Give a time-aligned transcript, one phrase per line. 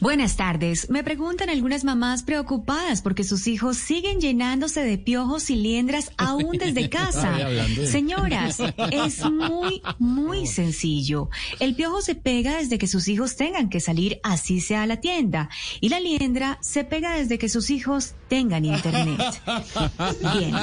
[0.00, 0.88] Buenas tardes.
[0.90, 6.56] Me preguntan algunas mamás preocupadas porque sus hijos siguen llenándose de piojos y liendras aún
[6.56, 7.36] desde casa.
[7.84, 8.58] Señoras,
[8.92, 11.30] es muy, muy sencillo.
[11.58, 14.98] El piojo se pega desde que sus hijos tengan que salir, así sea a la
[14.98, 15.50] tienda.
[15.80, 19.20] Y la liendra se pega desde que sus hijos tengan internet.
[20.32, 20.54] Bien.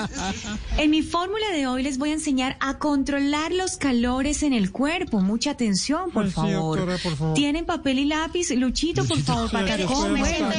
[0.77, 4.71] En mi fórmula de hoy les voy a enseñar a controlar los calores en el
[4.71, 5.19] cuerpo.
[5.19, 6.87] Mucha atención, por, favor.
[7.35, 8.51] ¿Tienen papel y lápiz?
[8.51, 9.83] Luchito, por favor, para que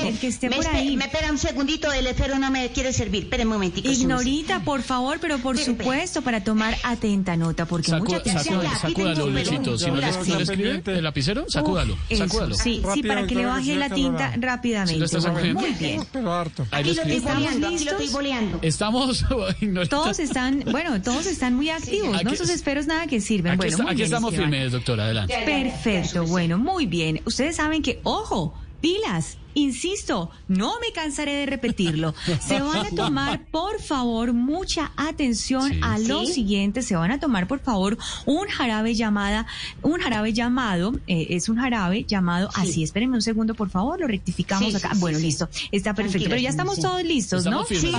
[0.08, 0.96] el que esté me por ahí.
[0.96, 3.24] Me espera un segundito, el esfero no me quiere servir.
[3.24, 3.88] Espera un momentico.
[3.88, 8.62] Ignorita, por favor, pero por supuesto, para tomar atenta nota, porque Sacu- mucha atención.
[8.80, 9.78] sacúdalo, Luchito.
[9.78, 11.96] Si no le, escribe el lapicero, sacúdalo.
[12.16, 12.54] Sacúdalo.
[12.54, 14.94] sí, sí, para que le baje la tinta rápidamente.
[14.94, 16.02] ¿Sí lo estás Bueno, muy bien.
[16.12, 16.66] Pero harto.
[16.70, 17.92] Ahí Aquí lo estoy boleando, aquí lo listos?
[17.92, 18.58] estoy boleando.
[18.62, 19.24] Estamos.
[19.90, 22.30] Todos están, bueno, todos están muy activos, ¿no?
[22.30, 23.52] Esos esferos nada que sirven.
[23.52, 25.04] Aquí, bueno, aquí estamos firmes, doctora.
[25.04, 25.34] Adelante.
[25.44, 27.20] Perfecto, bueno, muy bien.
[27.24, 32.14] Ustedes saben que, ojo, pilas, insisto, no me cansaré de repetirlo.
[32.40, 35.80] Se van a tomar, por favor, mucha atención Sí.
[35.82, 36.34] a lo Sí.
[36.34, 36.82] siguiente.
[36.82, 37.96] Se van a tomar, por favor,
[38.26, 39.46] un jarabe llamada,
[39.82, 44.06] un jarabe llamado, eh, es un jarabe llamado, así, espérenme un segundo, por favor, lo
[44.06, 44.90] rectificamos Sí, acá.
[44.94, 46.28] sí, bueno, listo, está perfecto.
[46.28, 46.82] Pero ya estamos sí.
[46.82, 47.64] todos listos, ¿no?
[47.64, 47.90] Sí, Eso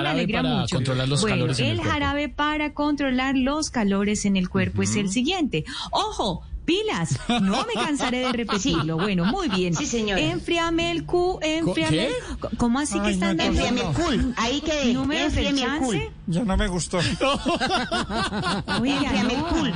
[0.00, 0.76] me alegra mucho.
[0.76, 5.10] controlar los bueno, el el jarabe para controlar los calores en el cuerpo es el
[5.10, 5.64] siguiente.
[5.90, 6.42] ¡Ojo!
[6.68, 8.98] Pilas, no me cansaré de repetirlo.
[8.98, 9.74] Bueno, muy bien.
[9.74, 10.20] Sí, señora.
[10.20, 11.96] Enfriame el cu, enfriame.
[11.96, 12.56] ¿Qué?
[12.58, 13.58] ¿Cómo así que Ay, están no, dando?
[13.62, 14.34] Enfríame el cool.
[14.36, 16.10] Ahí que Números del enfríame el cool.
[16.30, 16.98] Ya no me gustó.
[18.80, 19.48] Oiga, Enfríame el no.
[19.48, 19.72] cool.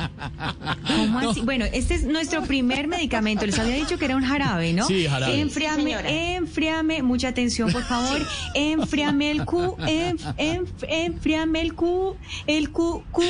[0.86, 1.40] ¿Cómo así?
[1.40, 3.46] Bueno, este es nuestro primer medicamento.
[3.46, 4.86] Les había dicho que era un jarabe, ¿no?
[4.86, 5.40] Sí, jarabe.
[5.40, 8.20] Enfriame, Sí, enfriame, mucha atención, por favor.
[8.54, 13.22] Enfriame el cu, enf, enf, enfriame el cu, el cu, cu,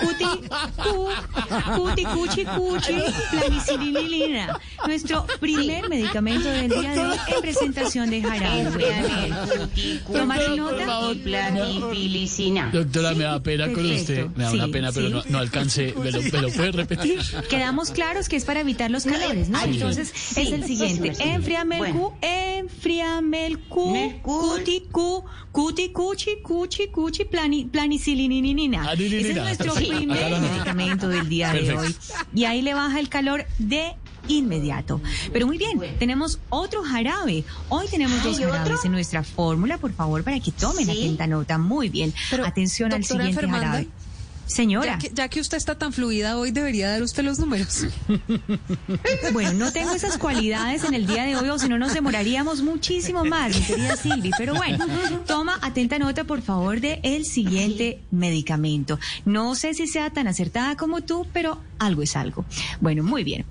[0.00, 0.24] cuti,
[0.82, 1.08] cu,
[1.76, 2.94] cuti, cuchi, cuchi,
[3.30, 4.58] planicililina.
[4.86, 8.60] Nuestro primer medicamento del día de hoy en presentación de jarabe.
[8.62, 10.86] Enfríame el cuti, cuti, ¿Tomaré nota?
[10.86, 11.16] por
[12.70, 14.26] Doctora, me da pena con usted.
[14.36, 15.94] Me da Sí, una pena, pero no, no alcancé.
[16.02, 17.20] ¿Me lo, me lo puede repetir?
[17.48, 19.60] Quedamos claros que es para evitar los calores, ¿no?
[19.62, 19.70] Sí.
[19.70, 21.12] Entonces Sí, es el siguiente.
[21.20, 22.00] Enfriame el Bueno.
[22.00, 28.84] cu, enfriame el cu, cuti cu, cuti cuchi, cuchi, cuchi, plani, planicilininina.
[28.90, 31.94] Ah, Ese es nuestro primer medicamento del día de hoy.
[32.34, 33.94] Y ahí le baja el calor de
[34.28, 35.00] inmediato.
[35.32, 37.44] Pero muy bien, tenemos otro jarabe.
[37.68, 40.90] Hoy tenemos dos jarabes en nuestra fórmula, por favor, para que tomen Sí.
[40.90, 41.58] atenta nota.
[41.58, 42.12] Muy bien.
[42.30, 43.88] Pero, Atención al siguiente Fernanda, jarabe.
[44.44, 44.94] Señora.
[44.94, 47.86] Ya que, ya que usted está tan fluida hoy, debería dar usted los números.
[49.32, 52.60] Bueno, no tengo esas cualidades en el día de hoy, o si no nos demoraríamos
[52.62, 54.30] muchísimo más, mi querida Silvi.
[54.36, 54.84] Pero bueno,
[55.26, 58.98] toma atenta nota, por favor, de el siguiente medicamento.
[59.24, 62.44] No sé si sea tan acertada como tú, pero algo es algo.
[62.80, 63.46] Bueno, muy bien.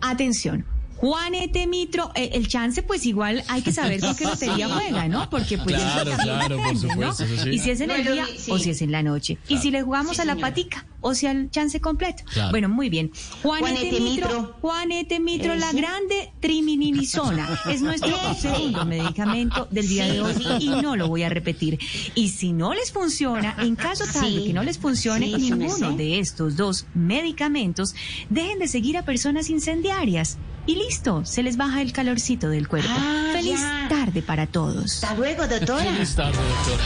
[0.00, 0.77] Atención.
[0.98, 5.30] Juanete Mitro, eh, el chance pues igual hay que saber con qué lotería juega, ¿no?
[5.30, 7.42] Porque pues Claro, claro, por depende, supuesto, ¿no?
[7.44, 7.50] sí.
[7.50, 8.50] Y si es en el día sí.
[8.50, 9.38] o si es en la noche.
[9.48, 10.48] Y si le jugamos Sí, a la señora.
[10.48, 12.24] patica o si al chance completo.
[12.32, 12.50] Claro.
[12.50, 13.12] Bueno, muy bien.
[13.42, 14.56] Juanete, Juanete Mitro, Mitro.
[14.60, 17.48] Juanete Mitro, la grande trimininizona.
[17.70, 20.42] Es nuestro segundo medicamento del día Sí, de hoy sí.
[20.60, 21.78] y no lo voy a repetir.
[22.16, 24.46] Y si no les funciona, en caso tal de Sí.
[24.48, 27.94] que no les funcione ninguno de estos dos medicamentos,
[28.30, 30.36] dejen de seguir a personas incendiarias.
[30.68, 32.90] Y listo, se les baja el calorcito del cuerpo.
[32.92, 33.86] Ah, Feliz ya.
[33.88, 35.02] tarde para todos.
[35.02, 35.82] Hasta luego, doctora.
[35.82, 36.84] Feliz tarde, doctora.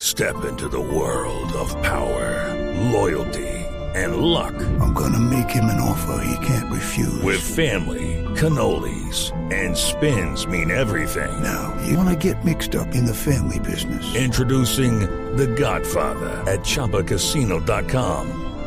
[0.00, 2.52] Step into the world of power,
[2.90, 3.46] loyalty,
[3.94, 4.54] and luck.
[4.80, 7.22] I'm gonna make him an offer he can't refuse.
[7.22, 11.30] With family, cannolis, and spins mean everything.
[11.42, 14.04] now, you wanna get mixed up in the family business.
[14.16, 14.98] Introducing
[15.36, 18.42] The Godfather at ChumbaCasino.com.